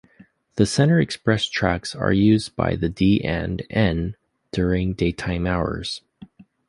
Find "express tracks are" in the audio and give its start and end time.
0.99-2.11